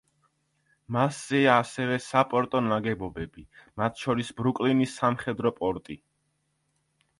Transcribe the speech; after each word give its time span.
მასზეა 0.95 1.57
ასევე 1.63 1.99
საპორტო 2.05 2.63
ნაგებობები, 2.69 3.45
მათ 3.83 4.03
შორის 4.07 4.35
ბრუკლინის 4.41 4.99
სამხედრო 5.03 5.55
პორტი. 5.63 6.01